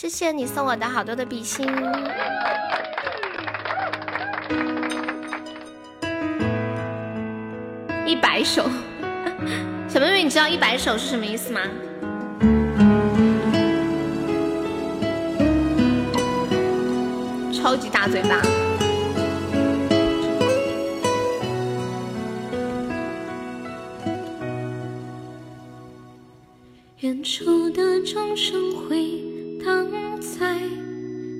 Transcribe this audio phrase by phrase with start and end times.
[0.00, 1.66] 谢谢你送我的好多的比心。
[8.06, 8.64] 一百首，
[9.86, 11.60] 小妹妹，你知道一百首是什么意思吗？
[17.52, 18.40] 超级大嘴巴。
[27.00, 29.29] 远处的钟声回荡
[30.20, 30.54] 在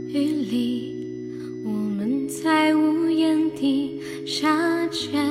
[0.09, 0.95] 雨里，
[1.63, 5.31] 我们在屋檐底下牵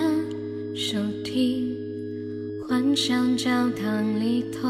[0.76, 1.76] 手听，
[2.68, 4.70] 幻想教堂里头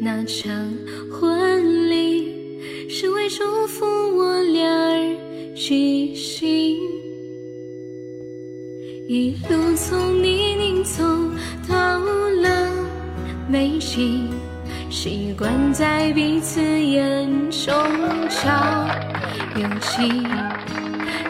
[0.00, 0.72] 那场
[1.10, 2.32] 婚礼，
[2.88, 6.78] 是为祝福我俩而举行。
[9.06, 11.02] 一路从泥泞走
[11.68, 12.72] 到了
[13.50, 14.26] 美景。
[14.90, 17.74] 习惯在彼此眼中
[18.28, 18.86] 找
[19.56, 20.22] 勇气，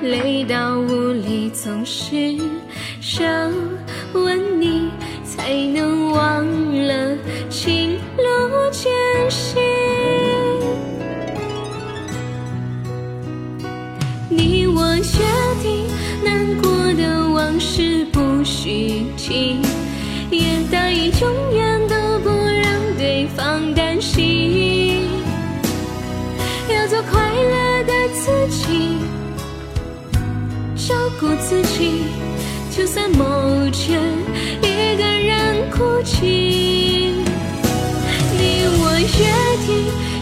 [0.03, 2.37] 累到无力，总是
[3.01, 3.27] 想
[4.13, 4.91] 问你，
[5.25, 6.45] 才能忘
[6.87, 7.17] 了
[7.49, 8.93] 情路艰
[9.31, 9.63] 辛。
[14.29, 15.03] 你我约
[15.63, 15.87] 定，
[16.23, 19.57] 难过的往事不许提，
[20.31, 22.29] 也答应永远都不
[31.05, 32.05] 照顾自己，
[32.75, 34.01] 就算某天
[34.63, 37.13] 一个人孤寂。
[38.39, 39.27] 你我约
[39.67, 39.69] 定，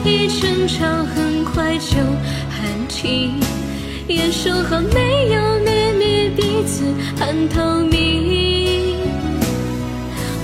[0.04, 1.98] 一争吵很快就
[2.50, 3.38] 喊停，
[4.08, 6.82] 也说好没有秘密，彼此
[7.16, 8.96] 很透明。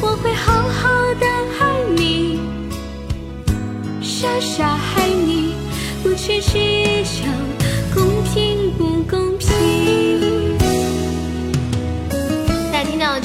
[0.00, 1.26] 我会好好的
[1.58, 2.38] 爱你，
[4.00, 5.54] 傻傻爱你，
[6.04, 7.26] 不去计较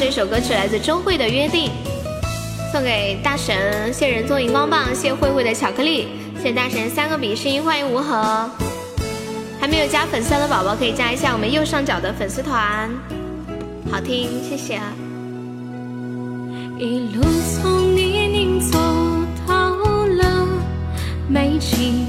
[0.06, 1.70] 这首歌曲来自周慧的《约定》，
[2.74, 6.10] 送给大神，谢人做荧光棒，谢慧慧的巧克力，
[6.44, 8.50] 谢大神三个比心，欢迎无和。
[9.62, 12.92] 还没有加粉丝的宝宝可以加一下我们右上角的粉丝团，
[13.90, 14.78] 好听，谢谢。
[16.78, 17.24] 一路
[17.62, 18.78] 从泥泞走
[19.48, 19.56] 到
[20.18, 20.46] 了
[21.30, 22.06] 美景，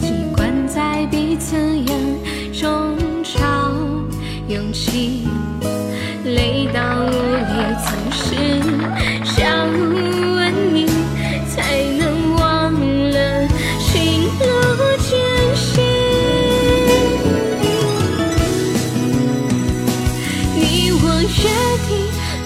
[0.00, 1.97] 习惯在彼此眼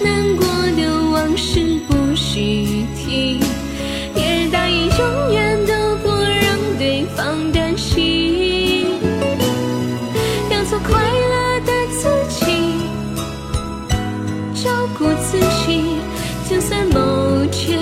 [0.05, 0.47] 难过
[0.77, 3.41] 的往事不许提，
[4.15, 8.87] 也答应永远都不让对方担心，
[10.51, 12.45] 要做快乐的自己，
[14.63, 15.99] 照顾自己，
[16.49, 17.79] 就算某天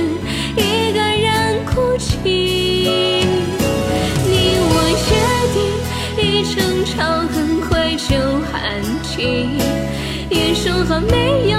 [0.57, 2.19] 一个人哭泣。
[4.27, 4.31] 你
[4.73, 4.75] 我
[5.11, 5.11] 约
[5.55, 5.59] 定，
[6.25, 6.97] 一争吵
[7.29, 8.17] 很快就
[8.51, 9.59] 喊停，
[10.31, 11.59] 也说好没有，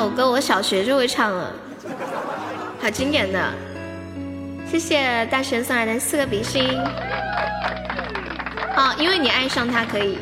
[0.00, 1.52] 首歌我小学就会唱了，
[2.80, 3.52] 好经典的。
[4.66, 6.74] 谢谢大神送来的四个比心。
[8.78, 10.16] 哦，因为你爱上他可以。